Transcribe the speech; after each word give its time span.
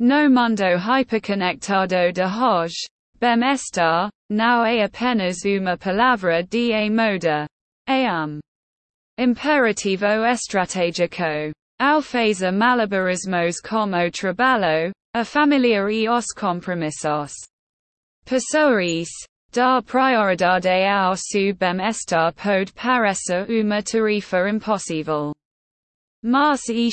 No 0.00 0.28
mundo 0.28 0.76
hiperconectado 0.76 2.12
de 2.12 2.24
hoje, 2.24 2.88
bem 3.20 3.52
estar, 3.52 4.10
não 4.28 4.64
é 4.64 4.82
apenas 4.82 5.44
uma 5.44 5.78
palavra 5.78 6.42
de 6.42 6.90
moda. 6.90 7.46
É 7.86 8.10
um 8.12 8.40
imperativo 9.16 10.24
estratégico. 10.26 11.52
Ao 11.78 12.02
fazer 12.02 12.50
malabarismos 12.50 13.60
como 13.60 14.10
trabalho, 14.10 14.90
a 15.14 15.24
família 15.24 15.88
e 15.88 16.08
os 16.08 16.26
compromissos. 16.36 17.32
Pessoas, 18.24 19.08
dar 19.52 19.80
prioridade 19.84 20.88
ao 20.88 21.16
seu 21.16 21.54
bem-estar 21.54 22.34
pode 22.34 22.72
parecer 22.72 23.48
uma 23.48 23.80
tarefa 23.80 24.48
impossível. 24.48 25.32
Mas 26.20 26.68
e 26.68 26.90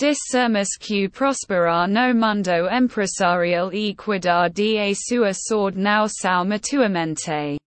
li. 0.00 0.08
Discermus 0.08 0.68
que 0.78 1.08
prosperar 1.08 1.88
no 1.88 2.14
mundo 2.14 2.68
empresarial 2.70 3.70
e 3.72 3.94
cuidar 3.94 4.48
de 4.48 4.78
a 4.78 4.94
sua 4.94 5.32
saúde 5.32 5.76
não 5.78 6.08
são 6.08 6.44
mutuamente 6.44 7.58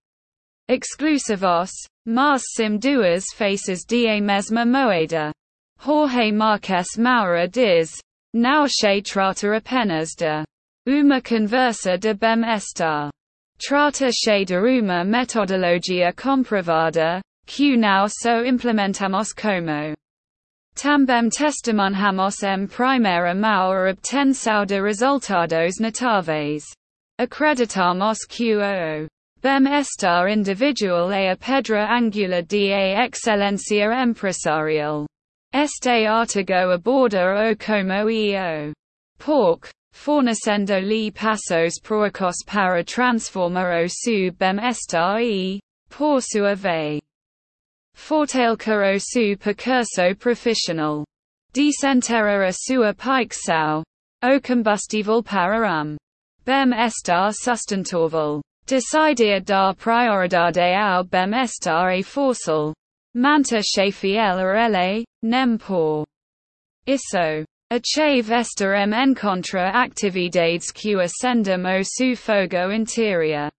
exclusivos, 0.67 1.69
mas 2.05 2.41
sim 2.55 2.77
duas 2.77 3.23
faces 3.35 3.85
de 3.87 4.07
a 4.07 4.19
mesma 4.19 4.65
moeda. 4.65 5.31
Jorge 5.79 6.31
Marques 6.31 6.97
Moura 6.97 7.47
diz, 7.47 7.99
não 8.33 8.67
se 8.67 9.01
trata 9.01 9.55
apenas 9.55 10.09
de 10.17 10.43
uma 10.87 11.21
conversa 11.21 11.97
de 11.97 12.13
bem-estar. 12.13 13.11
Trata-se 13.59 14.45
de 14.45 14.57
uma 14.57 15.03
metodologia 15.03 16.11
comprovada, 16.13 17.21
que 17.45 17.77
não 17.77 18.07
só 18.07 18.43
implementamos 18.43 19.33
como 19.33 19.93
também 20.75 21.29
testemunhamos 21.29 22.41
em 22.43 22.67
primeira 22.67 23.33
mão 23.33 23.71
a 23.71 23.91
obtenção 23.91 24.65
de 24.65 24.81
resultados 24.81 25.79
notáveis. 25.79 26.63
Acreditamos 27.19 28.25
que 28.27 28.55
o 28.55 29.07
bem-estar 29.41 30.27
individual 30.29 31.11
é 31.11 31.31
a 31.31 31.37
pedra 31.37 31.87
angular 31.95 32.43
de 32.43 32.73
a 32.73 33.05
excelência 33.05 34.03
empresarial. 34.03 35.05
Este 35.53 36.07
artigo 36.07 36.73
aborda 36.73 37.51
o 37.51 37.55
como 37.55 38.09
e 38.09 38.35
o 38.35 38.73
pork, 39.19 39.69
fornecendo-lhe 39.91 41.11
passos 41.11 41.79
proacos 41.79 42.37
para 42.47 42.83
transformar 42.83 43.83
o 43.83 43.87
seu 43.87 44.33
bem-estar 44.33 45.21
e, 45.21 45.59
por 45.87 46.19
sua 46.21 46.55
vez, 46.55 46.99
fortalecer 47.95 48.95
o 48.95 48.99
seu 48.99 49.37
percurso 49.37 50.15
profissional. 50.19 51.03
Desenterrar 51.53 52.47
a 52.47 52.51
sua 52.51 52.93
picção, 52.93 53.83
o 54.23 54.41
combustível 54.41 55.21
para 55.21 55.83
um 55.83 55.97
bem-estar 56.45 57.31
sustentável. 57.33 58.41
Decidir 58.65 59.41
dar 59.41 59.75
prioridade 59.75 60.59
ao 60.59 61.03
bem-estar 61.03 61.97
e 61.97 62.03
forçal. 62.03 62.73
Manta 63.13 63.61
fiel 63.91 64.39
a 64.39 64.65
ele, 64.65 65.05
nem 65.21 65.57
por. 65.57 66.05
Isso. 66.87 67.45
Achave 67.71 68.33
esta 68.33 68.75
em 68.75 68.93
encontra 69.09 69.69
actividades 69.69 70.71
que 70.71 70.95
ascendam 70.95 71.63
o 71.79 71.83
seu 71.83 72.15
fogo 72.15 72.71
interior. 72.71 73.51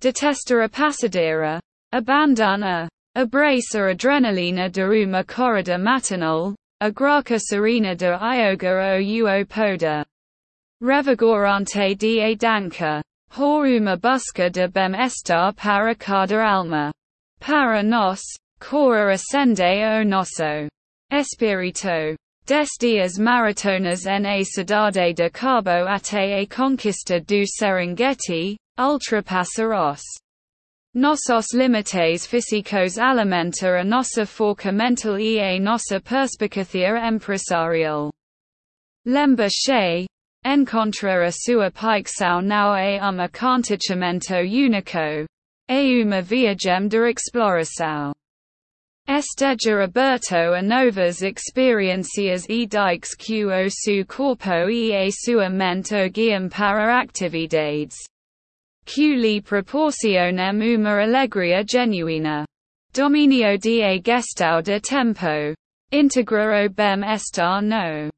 Detesta 0.00 0.64
a 0.64 0.68
passadeira. 0.68 1.60
Abandona. 1.92 2.88
Abraça 3.14 3.90
adrenalina 3.90 4.70
de 4.70 4.82
uma 5.04 5.22
corrida 5.22 5.76
matinal. 5.76 6.54
A 6.80 6.88
graca 6.88 7.38
serena 7.38 7.94
de 7.94 8.06
ioga 8.06 8.96
ou 8.96 9.42
o 9.42 9.46
poda. 9.46 10.06
Revigorante 10.80 11.94
de 11.94 12.34
danca. 12.36 13.02
Por 13.28 13.66
uma 13.66 13.98
busca 13.98 14.48
de 14.48 14.66
bem-estar 14.66 15.54
para 15.54 15.94
cada 15.94 16.42
alma. 16.42 16.90
Para 17.38 17.82
nós, 17.82 18.22
cora 18.58 19.12
ascende 19.12 19.62
o 19.62 20.04
nosso 20.06 20.68
espírito. 21.12 22.16
Des 22.46 22.70
dias 22.80 23.18
maratonas 23.18 24.04
na 24.04 24.42
cidade 24.42 25.12
de 25.12 25.28
Cabo 25.28 25.86
até 25.86 26.40
a 26.40 26.46
conquista 26.46 27.20
do 27.20 27.46
Serengeti, 27.46 28.56
ultrapassar 28.78 29.96
os 30.94 31.00
nossos 31.00 31.54
limites 31.54 32.26
físicos 32.26 32.98
alimenta 32.98 33.80
a 33.80 33.84
nossa 33.84 34.26
força 34.26 34.70
mental 34.70 35.18
e 35.18 35.40
a 35.40 35.58
nossa 35.58 35.98
perspicácia 35.98 37.08
empresarial. 37.08 38.10
Lembra-se, 39.06 40.06
encontrar 40.44 41.22
a 41.22 41.32
sua 41.32 41.70
picção 41.70 42.42
não 42.42 42.76
é 42.76 43.00
um 43.00 43.22
acontecimento 43.22 44.34
único, 44.34 45.26
é 45.66 46.02
uma 46.04 46.20
viagem 46.20 46.88
de 46.88 47.10
exploração. 47.10 48.12
Esteja 49.08 49.82
aberto 49.82 50.34
a 50.34 50.60
novas 50.60 51.22
experiências 51.22 52.46
e 52.50 52.66
dikes 52.66 53.14
que 53.14 53.46
o 53.46 53.70
seu 53.70 54.04
corpo 54.04 54.68
e 54.68 54.94
a 54.94 55.10
sua 55.10 55.48
mente 55.48 56.08
guiam 56.10 56.50
para 56.50 57.00
atividades 57.00 58.11
que 58.84 59.14
lhe 59.14 59.40
proporcionam 59.40 60.60
uma 60.60 61.02
alegria 61.02 61.64
genuína. 61.64 62.44
Dominio 62.92 63.58
de 63.58 63.82
a 63.82 63.98
gestão 63.98 64.62
de 64.62 64.80
tempo. 64.80 65.54
Integrar 65.92 66.66
o 66.66 66.68
bem-estar 66.68 67.62
no 67.62 68.10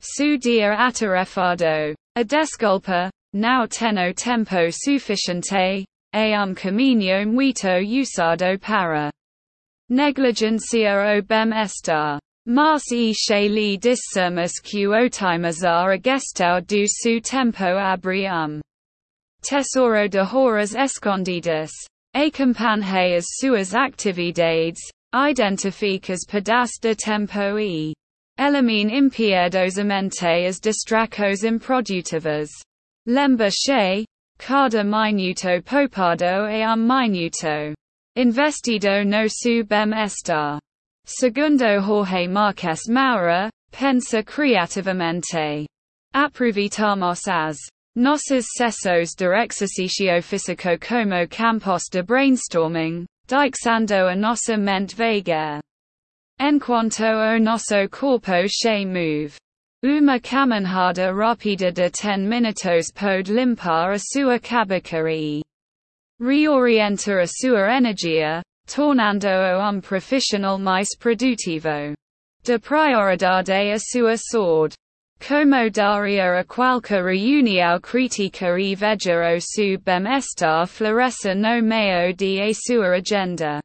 su 0.00 0.38
dia 0.38 0.74
atarefado. 0.74 1.94
A 2.16 2.22
desculpa, 2.22 3.10
não 3.32 3.66
tenho 3.66 4.14
tempo 4.14 4.70
sufficiente, 4.70 5.84
um 6.14 6.54
caminho 6.54 7.26
muito 7.26 7.68
usado 8.00 8.58
para 8.60 9.10
Negligencia 9.88 11.16
o 11.16 11.22
bem-estar. 11.22 12.18
Mas 12.48 12.90
e 12.92 13.12
che 13.12 13.48
li 13.48 13.76
discermus 13.76 14.60
que 14.60 14.86
otimizar 14.86 15.90
a 15.90 15.96
gestão 15.96 16.60
do 16.60 16.86
seu 16.88 17.20
tempo 17.20 17.64
abre 17.64 18.26
tesouro 19.48 20.08
de 20.08 20.18
horas 20.18 20.74
escondidas. 20.74 21.70
Acompanhe 22.14 23.16
as 23.16 23.24
suas 23.38 23.74
atividades, 23.74 24.80
identificas 25.14 26.24
pedaços 26.26 26.78
de 26.80 26.94
tempo 26.94 27.58
e 27.58 27.94
elimine 28.38 28.92
impiedosamente 28.92 30.46
as 30.46 30.58
distracos 30.58 31.44
improdutivas. 31.44 32.50
Lembra-se, 33.06 34.04
cada 34.38 34.82
minuto 34.82 35.62
poupado 35.64 36.46
é 36.48 36.66
um 36.66 36.76
minuto 36.76 37.74
Investido 38.18 39.04
no 39.04 39.28
su 39.28 39.62
bem-estar. 39.64 40.58
Segundo 41.04 41.80
Jorge 41.82 42.26
Marques 42.26 42.88
Moura, 42.88 43.50
pensa 43.70 44.22
criativamente. 44.22 45.66
Aproveitamos 46.14 47.28
as 47.28 47.58
nossas 47.96 48.44
sessões 48.54 49.14
de 49.16 49.24
exercício 49.24 50.22
físico 50.22 50.78
como 50.86 51.26
campos 51.28 51.84
de 51.90 52.02
brainstorming, 52.02 53.06
dixando 53.26 53.94
a 53.94 54.14
nossa 54.14 54.58
mente 54.58 54.94
vaga. 54.94 55.60
Enquanto 56.38 57.02
o 57.02 57.40
nosso 57.40 57.88
corpo 57.90 58.46
se 58.48 58.84
move. 58.84 59.38
Uma 59.82 60.20
caminhada 60.20 61.10
rápida 61.10 61.72
de 61.72 61.88
10 61.88 62.18
minutos 62.28 62.92
pode 62.92 63.32
limpar 63.32 63.92
a 63.92 63.98
sua 63.98 64.38
cabeça 64.38 65.10
e 65.10 65.42
reorienta 66.20 67.22
a 67.22 67.26
sua 67.26 67.78
energia, 67.78 68.42
tornando-o 68.66 69.70
um 69.70 69.80
profissional 69.80 70.58
mais 70.58 70.88
produtivo. 70.98 71.94
De 72.42 72.58
prioridade 72.58 73.52
a 73.52 73.78
sua 73.78 74.16
saúde. 74.18 74.74
Como 75.18 75.70
daria 75.70 76.38
a 76.38 76.44
qualquer 76.44 77.04
reunião 77.04 77.80
crítica 77.80 78.58
e 78.58 78.74
veja 78.74 79.36
o 79.36 79.78
bem-estar 79.78 80.66
florescer 80.66 81.34
no 81.34 81.62
meio 81.62 82.14
de 82.14 82.52
sua 82.54 82.96
agenda. 82.96 83.60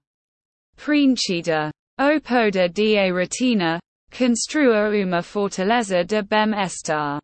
Preenchida. 0.75 1.71
O 1.99 2.19
poder 2.21 2.69
de 2.69 2.97
a 2.97 3.11
rotina, 3.11 3.79
construa 4.09 4.89
uma 4.89 5.21
fortaleza 5.21 6.03
de 6.03 6.21
bem-estar. 6.23 7.19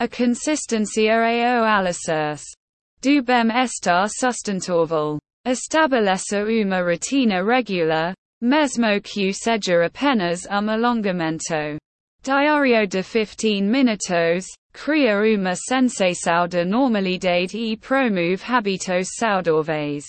A 0.00 0.08
consistência 0.08 1.12
é 1.12 1.60
o 1.60 1.64
alicerce 1.64 2.56
do 3.00 3.22
bem-estar 3.22 4.08
sustentável. 4.08 5.18
Estabeleça 5.46 6.42
uma 6.44 6.82
rotina 6.82 7.42
regular, 7.42 8.14
mesmo 8.42 9.00
que 9.00 9.32
seja 9.32 9.86
apenas 9.86 10.44
um 10.46 10.68
alongamento. 10.68 11.78
Diário 12.22 12.86
de 12.86 13.02
15 13.02 13.62
minutos, 13.62 14.44
cria 14.74 15.22
uma 15.22 15.54
sensação 15.56 16.46
de 16.46 16.66
normalidade 16.66 17.56
e 17.56 17.78
promove 17.78 18.38
hábitos 18.46 19.08
saudáveis. 19.18 20.04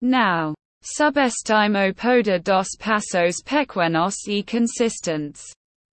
Now, 0.00 0.54
subestime 0.80 1.90
o 1.90 1.92
poder 1.92 2.38
dos 2.38 2.68
passos 2.78 3.42
pequenos 3.44 4.14
e 4.28 4.44
consistentes. 4.44 5.42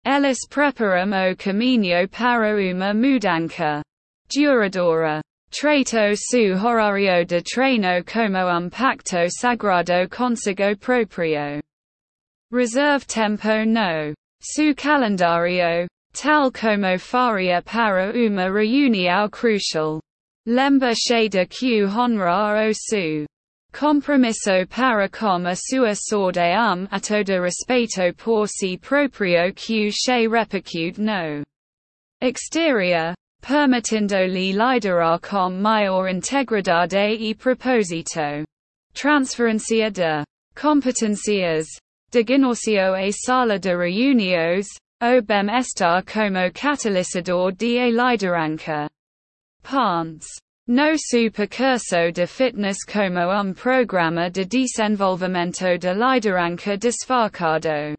Elis 0.05 0.39
preparum 0.49 1.13
o 1.31 1.37
caminho 1.37 2.05
para 2.09 2.57
uma 2.57 2.93
mudança. 2.93 3.81
Duradora. 4.27 5.21
Trato 5.49 6.17
su 6.17 6.53
horario 6.53 7.25
de 7.25 7.41
treino 7.41 8.03
como 8.03 8.45
um 8.45 8.69
pacto 8.69 9.29
sagrado 9.29 10.09
consigo 10.09 10.75
proprio. 10.77 11.61
Reserve 12.51 13.05
tempo 13.05 13.65
no. 13.65 14.13
Su 14.45 14.75
calendario. 14.75 15.87
Tal 16.13 16.51
como 16.51 16.99
faria 16.99 17.61
para 17.63 18.11
uma 18.11 18.51
reunião 18.51 19.29
crucial. 19.29 20.01
Lembra 20.45 20.93
cheia 20.93 21.47
que 21.47 21.85
honrar 21.85 22.67
o 22.67 22.73
su. 22.73 23.25
Compromisso 23.71 24.67
para 24.69 25.07
com 25.07 25.47
a 25.47 25.55
sua 25.55 25.95
sorte 25.95 26.41
um 26.41 26.89
a 26.91 26.99
todo 26.99 27.41
respeito 27.41 28.11
por 28.17 28.45
si 28.49 28.77
proprio 28.77 29.53
que 29.55 29.89
che 29.89 30.27
repercute 30.27 30.97
no 30.97 31.41
exterior, 32.21 33.15
permitindo-lhe 33.41 34.51
liderar 34.51 35.21
com 35.21 35.51
maior 35.51 36.09
integridade 36.09 37.15
e 37.17 37.33
propósito. 37.33 38.43
Transferência 38.93 39.89
de 39.89 40.25
competências 40.53 41.65
de 42.13 42.23
Ginócio 42.23 42.95
e 42.95 43.11
sala 43.11 43.57
de 43.57 43.75
reuniões, 43.75 44.67
o 45.01 45.19
bem 45.23 45.49
estar 45.57 46.03
como 46.03 46.51
catalisador 46.53 47.51
de 47.53 47.79
a 47.79 47.89
liderança. 47.89 48.87
Pants. 49.63 50.27
No 50.67 50.95
su 50.95 51.31
percurso 51.31 52.11
de 52.13 52.27
fitness 52.27 52.85
como 52.85 53.19
um 53.31 53.51
programa 53.55 54.29
de 54.29 54.45
desenvolvimento 54.45 55.79
de 55.79 55.91
liderança 55.91 56.77
disfarçado. 56.77 57.97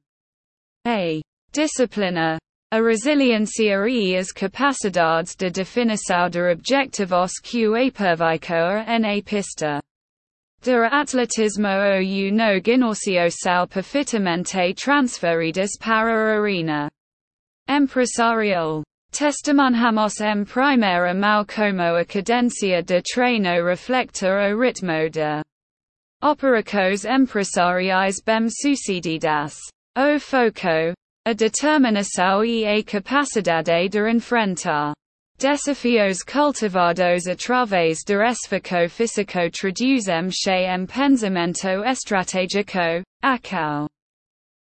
A. 0.87 1.21
Disciplina. 1.51 2.39
A 2.71 2.81
resiliência 2.81 3.89
e 3.89 4.17
as 4.17 4.31
capacidades 4.31 5.35
de 5.35 5.51
definição 5.51 6.31
de 6.31 6.41
objetivos 6.41 7.33
que 7.43 7.67
apervicoa 7.67 8.85
na 9.01 9.21
pista. 9.23 9.83
De 10.65 10.73
atletismo 10.73 11.69
ou 11.69 12.33
no 12.33 12.59
ginócio 12.65 13.31
são 13.31 13.69
perfeitamente 13.69 14.73
transferidas 14.73 15.77
para 15.79 16.39
arena 16.41 16.89
empresarial. 17.69 18.83
Testemunhamos 19.11 20.19
em 20.23 20.43
primeira 20.47 21.13
mão 21.13 21.45
como 21.45 21.83
a 21.83 22.03
cadência 22.07 22.83
de 22.83 23.03
treino 23.03 23.63
reflecta 23.63 24.27
o 24.27 24.59
ritmo 24.59 25.11
de 25.11 25.43
operacos 26.23 27.05
empresariais 27.05 28.23
bem 28.25 28.49
sucedidas. 28.49 29.59
O 29.95 30.19
foco, 30.19 30.95
a 31.27 31.35
determinação 31.35 32.43
e 32.43 32.65
a 32.65 32.83
capacidade 32.83 33.91
de 33.91 34.11
enfrentar 34.11 34.95
desafios 35.39 36.23
cultivados 36.23 37.27
através 37.27 37.99
de 38.07 38.15
esforço 38.25 38.89
físico 38.89 39.51
traduzem-se 39.51 40.51
em 40.51 40.87
pensamento 40.87 41.85
estratégico, 41.85 43.03
acal. 43.23 43.89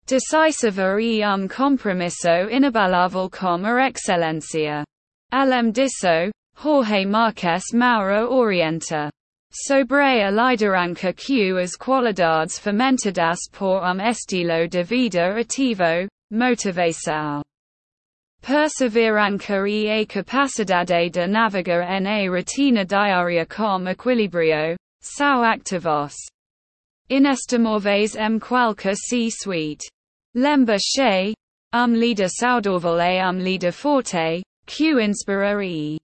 Decisiva 0.05 1.01
e 1.01 1.23
um 1.25 1.47
compromisso 1.47 2.49
inabalável 2.51 3.29
com 3.29 3.65
a 3.65 3.87
excelência. 3.87 4.83
Além 5.31 5.71
disso, 5.71 6.31
Jorge 6.61 7.05
Marques 7.05 7.63
Moura 7.73 8.27
orienta 8.29 9.09
sobre 9.49 10.23
a 10.23 10.29
liderança 10.29 11.13
que 11.13 11.51
as 11.51 11.75
qualidades 11.75 12.57
fomentadas 12.59 13.39
por 13.51 13.83
um 13.83 14.01
estilo 14.01 14.67
de 14.67 14.83
vida 14.83 15.39
ativo, 15.39 16.07
motivação, 16.31 17.43
perseverança 18.43 19.65
e 19.69 19.89
a 19.89 20.05
capacidade 20.05 21.09
de 21.09 21.25
navegar 21.27 22.01
na 22.01 22.27
rotina 22.27 22.83
diária 22.83 23.45
com 23.45 23.87
equilíbrio, 23.87 24.75
são 25.01 25.41
activos 25.43 26.13
inestimáveis 27.09 28.15
em 28.15 28.37
qualquer 28.39 28.95
C-suite. 28.95 29.89
Lembra 30.35 30.77
che, 30.77 31.33
um 31.73 31.95
líder 31.95 32.29
saudável 32.29 32.99
é 32.99 33.25
um 33.25 33.39
líder 33.39 33.71
forte, 33.71 34.43
q 34.65 34.99
inspira 34.99 35.63
e 35.63 35.97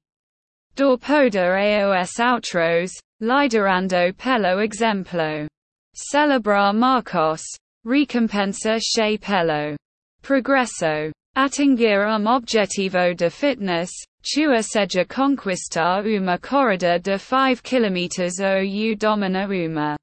do 0.75 0.97
poder 0.97 1.93
aos 1.93 2.19
outros, 2.19 2.91
liderando 3.19 4.13
pelo 4.15 4.61
exemplo. 4.61 5.45
Celebrar 5.93 6.73
marcos, 6.73 7.43
recompensa 7.85 8.79
che 8.79 9.17
pelo 9.17 9.75
progresso. 10.21 11.11
Atingir 11.41 12.05
um 12.05 12.27
objetivo 12.27 13.15
de 13.15 13.29
fitness, 13.29 13.89
tua 14.21 14.61
seja 14.61 15.05
conquistar 15.05 16.05
uma 16.05 16.37
corrida 16.37 16.99
de 16.99 17.17
5 17.17 17.63
km 17.63 17.97
ou 18.43 18.95
domina 18.97 19.47
uma 19.47 19.95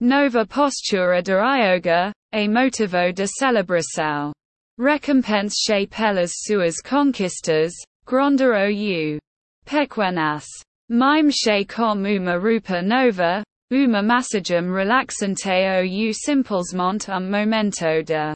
nova 0.00 0.46
postura 0.46 1.20
de 1.22 1.32
yoga, 1.32 2.12
a 2.32 2.48
motivo 2.48 3.12
de 3.12 3.26
celebração. 3.26 4.32
Recompense 4.80 5.86
pelas 5.86 6.32
suas 6.46 6.80
conquistas, 6.80 7.74
grande 8.06 8.44
ou 8.44 9.18
pequenas. 9.66 10.46
Mime 10.88 11.66
com 11.66 11.92
uma 11.92 12.38
rupa 12.38 12.80
nova, 12.80 13.42
uma 13.70 14.02
massagem 14.02 14.72
relaxante 14.72 15.46
ou 15.46 16.14
simplesmente 16.14 17.10
um 17.10 17.20
momento 17.20 18.02
de 18.02 18.34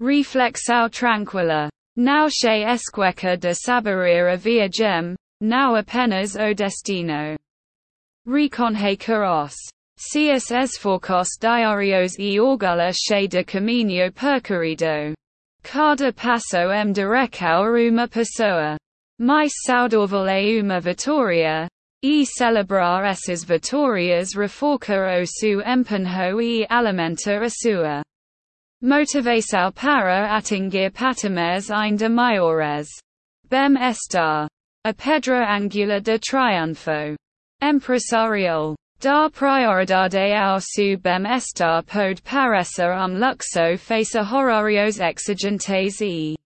reflexão 0.00 0.88
tranquila. 0.90 1.68
Não 1.96 2.28
che 2.30 2.64
esqueca 2.64 3.36
de 3.36 3.52
saborear 3.54 4.32
a 4.32 4.36
viagem, 4.36 5.14
não 5.40 5.76
apenas 5.76 6.34
o 6.34 6.54
destino. 6.54 7.36
Reconhe 8.26 8.96
caros. 8.96 9.54
Cias 9.98 10.50
esforcos 10.50 11.28
diarios 11.38 12.18
e 12.18 12.40
orgulha 12.40 12.92
che 12.92 13.28
de 13.28 13.44
caminho 13.44 14.10
percorrido. 14.12 15.14
Cada 15.62 16.10
passo 16.12 16.72
em 16.72 16.92
direção 16.92 17.76
uma 17.76 18.08
pessoa. 18.08 18.78
Mais 19.18 19.52
saudável 19.66 20.26
é 20.26 20.62
uma 20.62 20.80
vitória, 20.80 21.68
e 22.02 22.24
celebrar 22.24 23.04
essas 23.04 23.44
vitórias 23.44 24.32
reforça 24.34 25.20
o 25.20 25.26
seu 25.26 25.60
empenho 25.60 26.40
e 26.40 26.66
alimenta 26.70 27.44
a 27.44 27.50
sua 27.50 28.02
motivação 28.82 29.70
para 29.72 30.36
atingir 30.36 30.90
patamares 30.90 31.70
ainda 31.70 32.08
maiores. 32.08 32.88
Bem 33.48 33.76
estar. 33.90 34.48
A 34.86 34.94
pedra 34.94 35.54
angular 35.54 36.00
de 36.00 36.18
triunfo. 36.18 37.14
Empresarial. 37.62 38.74
Da 38.98 39.28
prioridade 39.30 40.32
ao 40.32 40.60
seu 40.60 40.98
bem-estar 40.98 41.82
pode 41.84 42.22
parecer 42.22 42.90
um 42.90 43.18
luxo 43.18 43.76
face 43.78 44.18
a 44.18 44.22
horarios 44.22 44.98
exigentes 45.00 46.00
e 46.00 46.36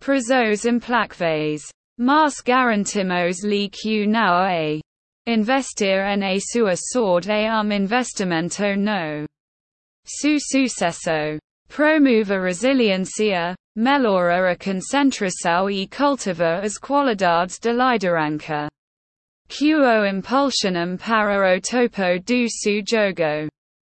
prazos 0.00 0.64
implacáveis. 0.64 1.62
Mas 1.98 2.40
garantimos-lhe 2.40 3.68
que 3.68 4.06
não 4.06 4.44
é 4.44 4.80
investir 5.26 6.00
em 6.06 6.40
sua 6.40 6.74
sorte 6.76 7.30
é 7.30 7.52
um 7.52 7.72
investimento 7.72 8.62
no 8.76 9.26
su 10.04 10.38
sucesso. 10.40 11.38
Promove 11.74 12.30
a 12.30 12.38
resiliência, 12.38 13.54
melhora 13.74 14.52
a 14.52 14.56
concentração 14.56 15.70
e 15.70 15.88
cultiva 15.88 16.60
as 16.62 16.76
qualidades 16.76 17.58
de 17.58 17.72
liderança. 17.72 18.68
Quo 19.48 20.04
impulsionum 20.04 20.98
para 20.98 21.56
o 21.56 21.60
topo 21.62 22.20
do 22.26 22.46
jogo. 22.86 23.48